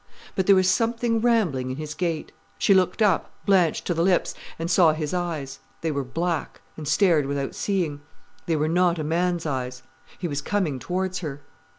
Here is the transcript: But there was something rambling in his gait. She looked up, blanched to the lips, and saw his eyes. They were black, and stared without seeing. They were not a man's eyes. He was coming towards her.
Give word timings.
But 0.35 0.47
there 0.47 0.55
was 0.55 0.67
something 0.67 1.21
rambling 1.21 1.69
in 1.69 1.77
his 1.77 1.93
gait. 1.93 2.31
She 2.57 2.73
looked 2.73 3.03
up, 3.03 3.29
blanched 3.45 3.85
to 3.85 3.93
the 3.93 4.01
lips, 4.01 4.33
and 4.57 4.67
saw 4.71 4.93
his 4.93 5.13
eyes. 5.13 5.59
They 5.81 5.91
were 5.91 6.03
black, 6.03 6.59
and 6.75 6.87
stared 6.87 7.27
without 7.27 7.53
seeing. 7.53 8.01
They 8.47 8.55
were 8.55 8.67
not 8.67 8.97
a 8.97 9.03
man's 9.03 9.45
eyes. 9.45 9.83
He 10.17 10.27
was 10.27 10.41
coming 10.41 10.79
towards 10.79 11.19
her. 11.19 11.43